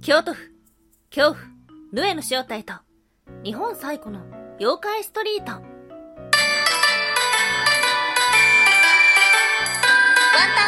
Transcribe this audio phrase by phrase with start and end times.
[0.00, 0.52] 京都府、
[1.10, 1.36] 恐怖、
[1.92, 2.74] ヌエの正体と、
[3.42, 4.20] 日本最古の
[4.58, 5.52] 妖怪ストリート。
[5.52, 5.64] ワンタン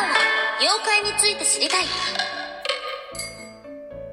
[0.08, 0.16] は
[0.60, 2.29] 妖怪について知りたい。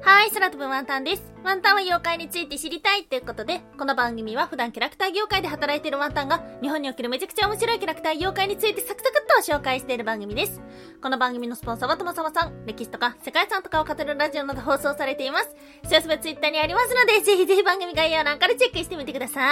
[0.08, 1.34] はい、空飛ぶワンタンです。
[1.44, 10.62] ワンタンは妖怪について知りたいということで、この番組は普段キャラクター業界で働いているワンタンが、日本におけるめちゃくちゃ面白いキャラクター妖怪についてサクサクっと紹介している番組です。
[11.02, 15.54] この番組のスポンサーはともさまさん、歴史とか世界遺産とかを語るラジオなど放送されています。
[15.82, 19.42] 詳細はツイッターにありますので、ぜひぜひ番組概要欄からチェックしてみてくださ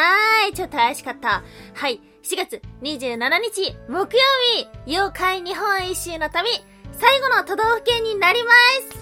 [0.49, 0.55] い。
[0.55, 1.45] ちょっと怪しかった。
[1.75, 4.23] はい、4月27日、木曜
[4.57, 6.49] 日、妖怪日本一周の旅、
[6.93, 8.53] 最後の都道府県になりま
[8.91, 8.96] す。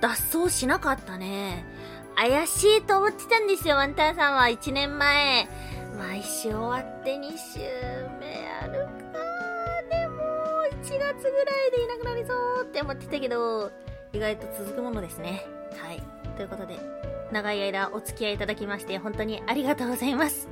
[0.00, 1.64] 脱走しなかったね。
[2.16, 5.48] 怪しいと思ってたんですよ、ワンタンさんは1年前。
[5.98, 7.60] 毎週終わって2週
[8.18, 9.20] 目あるか。
[9.90, 10.22] でも、
[10.70, 13.70] 1月ぐらいでいなくなりそうって思ってたけど、
[14.12, 15.46] 意外と続くものですね。
[15.76, 16.02] はい。
[16.36, 16.78] ということで、
[17.32, 20.48] 長い間お付き合いいただきまして、本当にありがとうございます。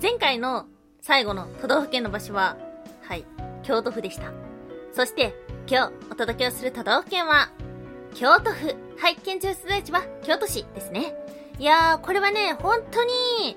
[0.00, 0.66] 前回の
[1.00, 2.56] 最後の都道府県の場所は、
[3.02, 3.24] はい、
[3.62, 4.32] 京都府でした。
[4.92, 5.34] そして、
[5.66, 7.50] 今日お届けをする都道府県は、
[8.14, 8.74] 京都府。
[8.98, 11.14] はい、県庁所在地は京都市ですね。
[11.58, 13.56] いやー、これはね、本当に、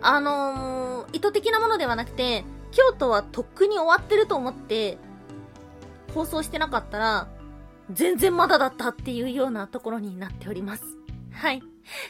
[0.00, 4.98] あのー、意図的なものではなくて、京都はとっくに終わってると思って、
[6.14, 7.28] 放送してなかったら、
[7.90, 10.84] 全然まだだったっていうようなところになっております。
[11.32, 11.62] はい。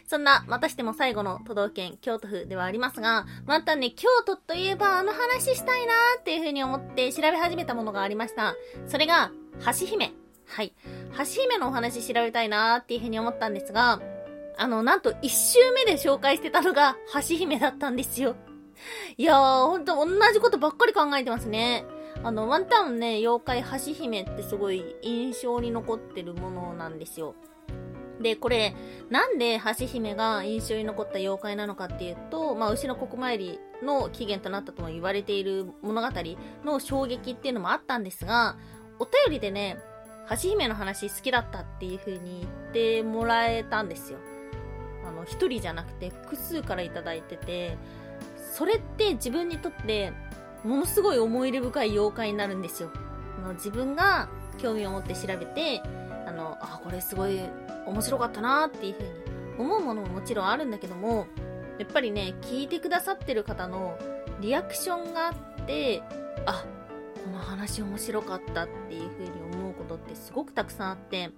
[0.06, 8.55] そんな、またしても最後の都道府県、京都府ではありますが、またね、京都といえばあの話したいなーっていう風に思って調べ始めたものがありました。
[8.86, 9.31] それが、
[9.66, 10.12] 橋姫。
[10.47, 10.72] はい。
[11.17, 14.01] 橋姫のお話調べたいなーっていうふうに思ったんですが、
[14.56, 18.37] あの、なんと一周目で紹介してたのが橋姫だったんですよ。
[19.17, 21.84] いやー、ほんと同じことばっかり考えてますね。
[22.23, 27.34] あの、ワンタウンね、妖怪橋姫ってすごい印象に残ってるものなんですよ。
[28.20, 28.75] で、これ、
[29.11, 36.09] なんで橋姫が印象に残った妖怪なのかっていうと、まあ、牛の国参りの起源となったとも言われている物語
[36.65, 38.56] の衝撃っていうのもあったんですが、
[38.99, 39.78] お便りでね、
[40.31, 44.19] 橋姫の話好きだったっていう風に言ってもらえたんですよ。
[45.06, 47.78] あの、一人じゃなくて複数からいただいてて、
[48.53, 50.12] それって自分にとって
[50.65, 52.91] ものすごい思い入れ深い妖怪になるんですよ。
[53.38, 54.28] あの自分が
[54.59, 55.81] 興味を持って調べて、
[56.27, 57.41] あの、あ、これすごい
[57.87, 59.12] 面白かったなっていう風に
[59.59, 61.27] 思うものももちろんあるんだけども、
[61.78, 63.97] やっぱりね、聞いてくださってる方の
[64.41, 66.03] リアクションがあって、
[66.44, 66.65] あ、
[67.25, 69.31] この話面白かったっていう風に
[70.19, 71.31] すごくたくさんあって、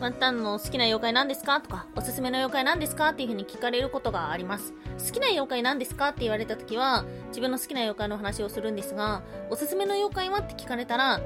[0.00, 1.60] ワンタンの好きな妖怪なんですか？
[1.60, 3.10] とか、おすすめの妖怪なんですか？
[3.10, 4.72] っていう風に聞かれることがあります。
[5.04, 6.08] 好きな妖怪なんですか？
[6.08, 10.40] って言われた時は、自分の好きな妖怪の話をするんですが、おすすめの妖怪は？
[10.40, 11.24] って聞かれたら、あの、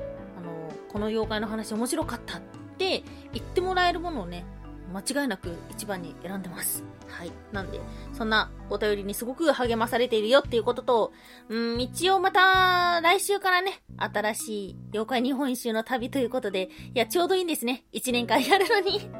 [0.88, 2.40] この妖怪の話面白かったっ
[2.76, 4.44] て言ってもらえるものをね、
[4.92, 6.84] 間違いなく一番に選んでます。
[7.08, 7.32] はい。
[7.52, 7.80] なんで、
[8.12, 11.12] そんなお便りにすごく励まされているよっていうことと、
[11.48, 17.84] うん、一応また来週からね、新しい妖怪日本一周の旅ということで、いや、ちょうどいいんですね。
[17.92, 19.10] 一年間やるのに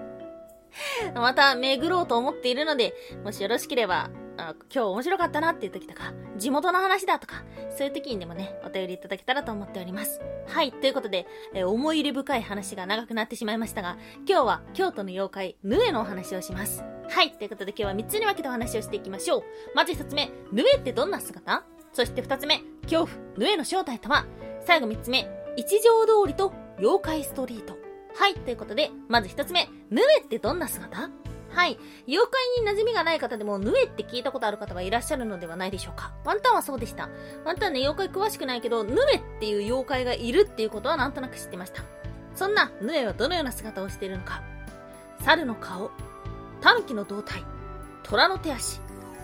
[1.14, 7.42] また巡ろうと思っているので、もしよろしければ、あ今日面白かったなっていう時とか、地元の話だとか、
[7.76, 10.20] そういう時にでもね、お便りいただけたらと思っております。
[10.46, 16.84] はい、ということで、えー、思い入れ深い話が長くなってしまいましたが、今日は京都の妖怪、ヌエのお話をします。
[17.10, 19.42] はい、ということで今日は3つに分けてお話をしていきましょう。
[19.74, 21.64] まず1つ目、ヌエってどんな姿？
[21.92, 24.24] そして2つ目、恐怖、ヌエの正体とは？
[24.64, 27.76] 最後3つ目、一条通りと妖怪ストリート。
[28.14, 31.10] はい、ということで、まず1つ目、ヌエってどんな姿？
[31.58, 31.76] はい。
[32.06, 36.12] 妖怪に馴染みがない方でも、ヌエって聞いたことある方はいらっしゃるのではないでしょうか。
[36.24, 37.08] ワンタンはそうでした。
[37.44, 41.82] ワンタンね、妖怪詳しくないけど、ヌエっていう妖怪がいるっていうことはなんとなく知ってました。
[42.36, 44.40] そんな、ヌエはどのような姿をしているのか。
[45.24, 45.90] 猿の顔、
[46.60, 47.42] 狸の胴体、
[48.04, 48.80] 虎の手足、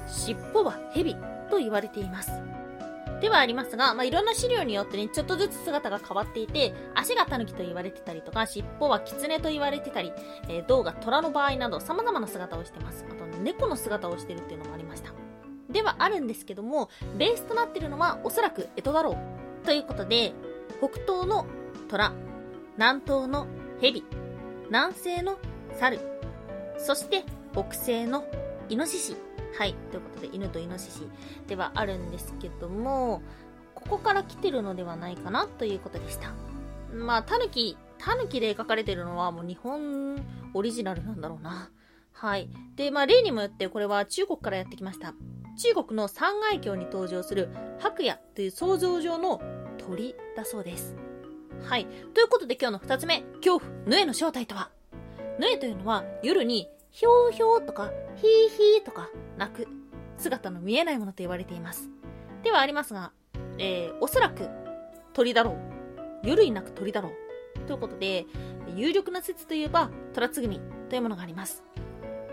[0.09, 1.15] 尻尾は蛇
[1.53, 2.33] と言われています。
[3.25, 10.13] ではありますが、まあ、いろんな資料によってね、ちょっとずつ姿が変わっていて、足が狸と言われてたりとか、尻尾は狐と言われてたり、
[10.47, 13.07] えー、胴が虎の場合など様々な姿をしてます。
[13.11, 15.09] あと、猫の姿をしてるっていうのもありました。
[15.71, 19.65] ではあるんですけども、ベースとなっているのはおそらく干支だろう。
[19.65, 20.35] ということで、
[20.81, 21.47] 北東の
[21.89, 22.13] 虎、
[22.77, 23.47] 南東の
[23.81, 24.05] 蛇、
[24.67, 25.39] 南西の
[25.79, 25.99] 猿、
[26.77, 28.27] そして北西の
[28.69, 29.17] イノシシ
[29.57, 29.75] はい。
[29.91, 31.09] ということで、犬とイノシシ
[31.47, 33.23] ではあるんですけども、
[33.75, 36.33] ここから来てるのではないかなということでした。
[36.93, 40.17] まあ、タヌキ、タヌキで描かれてるのはもう日本
[40.55, 41.71] オリジナルなんだろうな。
[42.13, 42.49] はい。
[42.77, 45.15] で、まあ、例にもよってこれは中国からやってきました。
[45.57, 47.49] 中国の三階橋に登場する
[47.79, 49.41] 白夜という想像上の
[49.79, 50.97] 鳥だそうです。
[51.63, 51.87] はい。
[52.13, 54.71] ということで今日の二つ目、恐怖、ヌエの正体とは
[55.39, 59.67] ヌエというのは夜にひょうひょうとかヒーヒーとか鳴く
[60.17, 61.91] 姿の見えないものと言われています。
[62.45, 63.11] ではありますが、
[63.59, 64.49] えー、おそらく
[65.13, 65.57] 鳥だろう。
[66.23, 67.61] 夜に鳴く鳥だろう。
[67.67, 68.27] ということで、
[68.77, 71.65] 有力な説といえば、トラツグミというものがあります。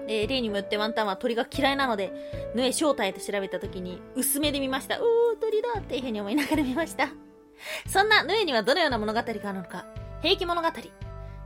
[0.07, 2.13] えー、例にもよってワンタンは鳥が嫌いなので、
[2.53, 4.99] ヌエ正体と調べた時に薄めで見ました。
[4.99, 7.09] うー、鳥だっていうふうに思いながら見ました。
[7.89, 9.87] そんなヌエにはどのような物語があるのか。
[10.21, 10.67] 平家物語。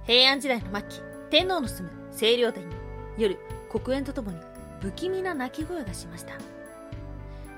[0.03, 2.74] 平安時代の末期、天皇の住む清涼殿に、
[3.17, 3.37] 夜、
[3.69, 4.37] 黒煙とともに
[4.81, 6.33] 不気味な鳴き声がしました。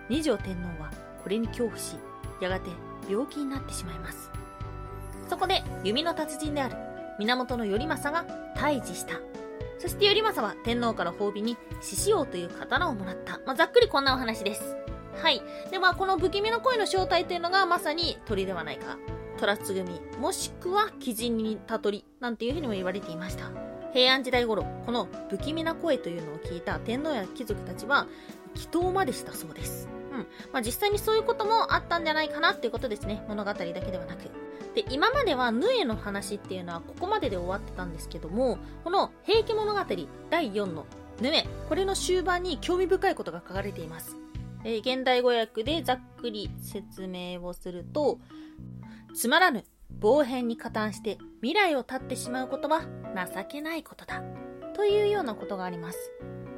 [0.10, 0.92] 二条天皇は
[1.24, 1.96] これに恐怖し、
[2.40, 2.70] やがて
[3.10, 4.30] 病気になってしまいます。
[5.28, 6.76] そこで弓の達人である
[7.20, 8.26] 源頼政が
[8.56, 9.16] 退治した。
[9.80, 13.40] そして頼政は天皇から褒美に獅子王という刀をもらった。
[13.46, 14.76] まあ、ざっくりこんなお話です。
[15.22, 15.42] はい。
[15.72, 18.98] で、まあ、この不気味な声の正体というのがまさに鳥ではないか。
[19.40, 23.52] 虎津組、もしくは鬼人にたとり、なんていうふうにも言われていました。
[23.94, 28.08] 平安時代頃、この不気味な声というのを聞いた天皇や貴族たちは、
[28.56, 29.88] 祈祷までしたそうです。
[30.12, 30.28] うん。
[30.52, 33.24] まあ、実際にそういうこともあったんじゃないかなっていうことですね。
[33.28, 34.30] 物語だけではなく。
[34.76, 39.80] で、今まではヌエの話っていうのはここまでで終わってたんですけども、この平家物語
[40.30, 40.86] 第4の
[41.22, 44.16] ヌエ、これの終盤に興味深いことが書かれています。
[44.64, 48.20] えー、現代語訳でざっくり説明をすると、
[49.16, 52.82] つまらぬ、防変に加担して未来を絶ってしまうことは
[53.26, 54.22] 情けないことだ。
[54.76, 56.12] というようなことがあります。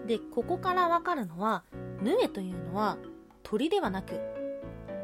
[0.05, 1.63] で、ここからわかるのは、
[2.01, 2.97] ヌエというのは
[3.43, 4.19] 鳥ではなく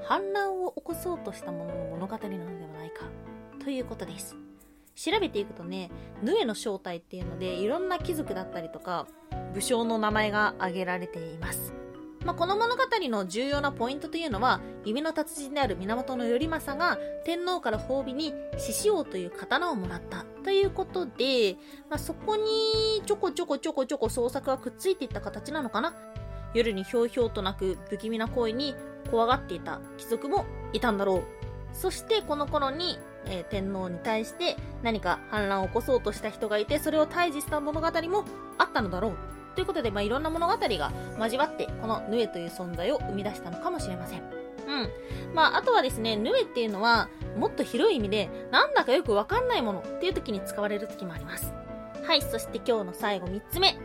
[0.03, 3.05] 反乱を起こそうとしたものの物語なのではないか
[3.63, 4.35] ということです
[4.95, 5.91] 調べていくとね
[6.21, 9.07] ヌエの正体っていうのでいろんな貴族だったりとか
[9.53, 11.73] 武将の名前が挙げられています
[12.25, 21.55] まあ、この物語の重要なポイントというのは、弓の達人である源頼政が天皇から褒美に獅子王という刀をもらったということで、
[21.87, 25.93] まあ、そこにちょこちょこちょこちょこ創作がくっついていった形なのかな
[26.55, 28.75] 夜にひょうひょうと鳴く不気味な声に
[29.11, 31.23] 怖がっていた貴族もいたんだろう。
[31.73, 38.23] そしてこの頃に、えー、天皇に対して何か反乱を起こそうとした人がいて、それを退治した物語も
[38.57, 39.17] あったのだろう。
[39.55, 44.21] ということで、まあ、いろんな物語が交わって、このヌエという存在を生み出したのかもしれません。
[44.21, 44.89] うん。
[45.33, 51.53] まあ、あとはですね、ヌエっていうのは、もっと広い意味で、なんだかよくわかんないものっていう時に使われる時もあります。
[52.05, 53.77] はい、そして今日の最後3つ目。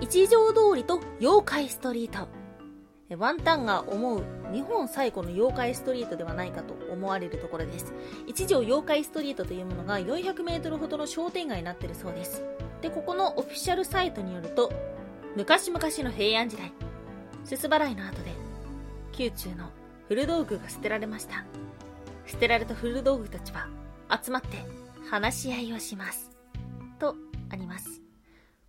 [0.00, 2.28] 一条通りと妖怪ストリート。
[3.16, 7.92] ワンタンが思う日本最古の妖怪ストリートではないかと思われるところです。
[8.26, 12.44] 一条妖怪ストリートというものが400メートルほどの商店街になっているそうです。
[12.80, 14.72] で、ここのオフィシャルサイトによると、
[15.36, 16.72] 昔々の平安時代、
[17.44, 18.32] すす払いの後で、
[19.16, 19.70] 宮中の
[20.08, 21.44] 古道具が捨てられました。
[22.26, 23.68] 捨てられた古道具たちは
[24.22, 24.48] 集まって
[25.08, 26.32] 話し合いをします。
[26.98, 27.14] と
[27.48, 28.02] あります。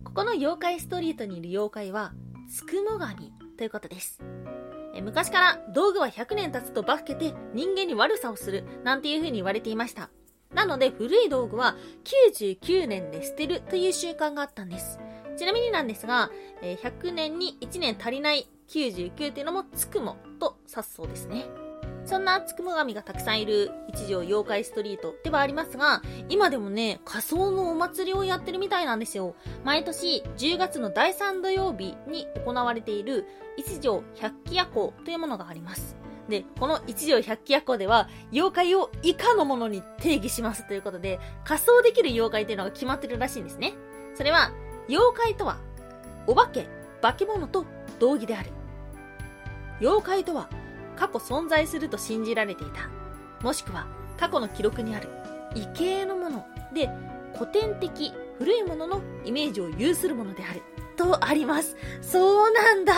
[0.04, 2.12] ここの妖怪ストリートにいる妖怪は、
[2.48, 4.22] つくも神ということです。
[5.02, 10.10] 昔から道具は100年経つと化けて人間に悪さをするなんていう風に言われていました。
[10.54, 11.76] なので古い道具は
[12.34, 15.00] 99年で捨てるという習慣があったんです。
[15.36, 16.30] ちなみになんですが、
[16.62, 21.46] 100年に1年足りない99っていうのもつくもと指すそうですね。
[22.04, 29.36] そんなつくも神がたくさんいる一条妖怪ストリートではありますが、今でもね、仮想のお祭りをやってるみたいなんですよ。
[29.64, 33.26] 毎年10月の第3土曜日に行われている
[33.56, 35.96] 一条百鬼夜行というものがあります。
[36.28, 43.74] で、この一条百鬼夜行では、妖怪を以下のものに定義しますということで、仮装できる妖怪っていうのが決まってるらしいんですね。
[44.14, 44.50] それは、
[44.88, 45.58] 妖怪とは、
[46.26, 46.68] お化け、
[47.00, 47.64] 化け物と
[47.98, 48.50] 同義である。
[49.80, 50.48] 妖怪とは、
[50.96, 52.88] 過去存在すると信じられていた。
[53.42, 53.86] もしくは
[54.18, 55.08] 過去の記録にある
[55.54, 56.88] 異形のもので
[57.34, 60.62] 古典的古いもののイメージを有するものである。
[60.96, 61.76] とあります。
[62.02, 62.92] そうなんだ。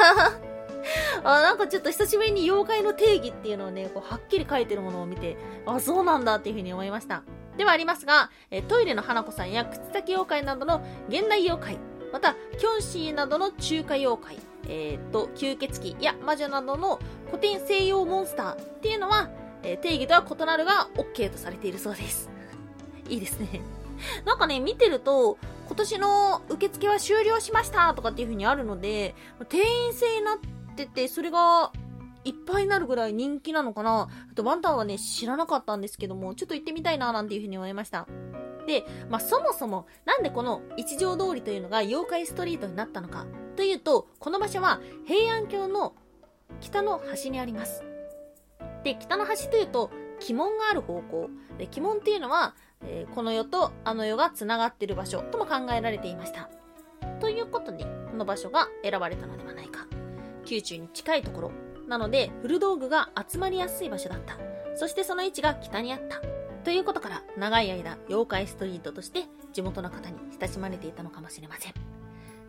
[1.22, 7.22] あ、なんかちょっと久しぶりに妖怪の定義っていうのをね、こうはっきり書いてるものを見て、あ、そうなんだっていうふうに思いました。
[7.56, 11.78] ではありますが、えトイレの花子さんや口先妖怪などの現代妖怪、
[12.12, 19.30] また、キョンシーなどの中華妖怪、えっ、と、吸血鬼や魔女などの古典西洋モンスターっていうのは、
[19.62, 22.30] えー、定義とは異なるが OK とされているそうです。
[23.08, 23.62] いいですね。
[24.24, 29.14] なんかね、見てると、今年の受付は終了しましたとかっていう風にあるので、
[29.48, 30.38] 定員制になっ
[30.76, 31.72] てて、それが
[32.24, 34.08] いっぱいになるぐらい人気なのかな？
[34.30, 38.06] あとワンタンはね、知らなかったんですけども、ちょっと行ってみたいななんていう風に思いました。
[38.66, 43.26] で、まあ、そもそも、なんでこの一条通りというのが妖怪ストリートになったのか？
[43.56, 45.94] というと、この場所は平安京の
[46.60, 47.84] 北の端にあります。
[48.82, 49.90] で、北の端というと、
[50.22, 51.28] 鬼門がある方向。
[51.58, 56.48] で、鬼門っていうのは、えーこの世とあの世が繋がっている場所とも考えられていました。
[57.20, 59.86] ということで、この場所が選ばれたのではないか。
[60.48, 61.52] 宮中に近いところ。
[61.88, 64.38] なので、古道具が集まりやすい場所だった。
[64.76, 66.20] そしてその位置が北にあった。
[66.64, 71.93] ということから、長い間、妖怪ストリートとして地元の方に親しまれていたのかもしれません。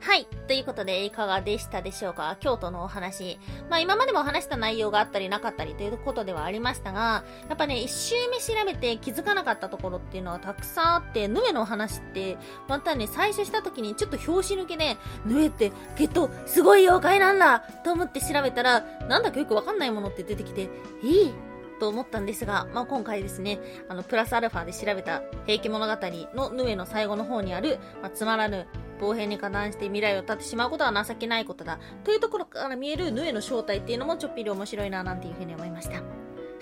[0.01, 0.27] はい。
[0.47, 2.37] ということで、いかがでしたでしょうか？
[2.39, 3.39] 京都のお話。
[3.69, 12.37] まあ今までも話した内容があったりなかったりということではありましたが、やっぱね、一周目調べて気づかなかったところっていうのはたくさんあって、ヌエのお話って、
[12.67, 20.69] またね、最初した時にちょっと表紙抜けで、ヌエって、きっと、すごい妖怪なんだと思って調べたら、なんだかよくわかんないものって出てきて、
[21.01, 21.33] いい
[21.79, 23.59] と思ったんですが、まあ、今回ですね、
[23.89, 25.97] あの、プラスアルファで調べた平家物語
[26.35, 28.67] のヌエの最後の方にある、まあ、つまらぬ、
[28.99, 31.79] 防変に加担して未来を絶ってしまうことは情けないことだ。
[32.03, 36.01] というところから見えるヌエの正体っていうのもちょっぴり面白いな、なんていうふうに思いました。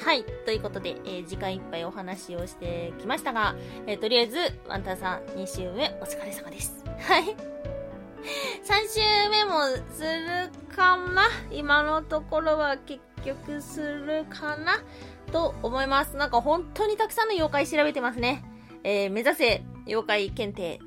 [0.03, 0.23] はい。
[0.45, 4.37] ということで、えー時間いっぱいお話をしてきましたが、えーとりあえず、
[4.67, 6.83] ワンタンさん2週目お疲れ様です。
[6.99, 7.23] はい。
[7.23, 7.35] 3
[8.89, 11.27] 週目もするかな？
[11.51, 14.83] 今のところは結局するかな？
[15.31, 16.15] と思います。
[16.15, 18.43] なんか本当にたくさんの妖怪調べてますね。
[18.83, 20.79] えー目指せ妖怪検定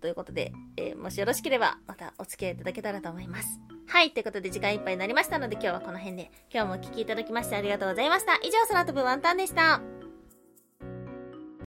[0.00, 3.60] ということで、えーもしよろしければまたお付き合いいただけたらと思います。
[3.86, 4.12] はい。
[4.12, 8.36] ということで時間いっぱいになりましたので今日はこの辺で今日もお聴きいただきましてありがとうございました。
[8.36, 9.80] 以上、空飛ぶワンタンでした。